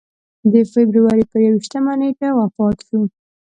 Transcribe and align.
د 0.51 0.53
فبروري 0.71 1.23
پر 1.31 1.39
یوویشتمه 1.45 1.93
نېټه 2.01 2.29
وفات 2.39 2.77
شو. 2.87 3.01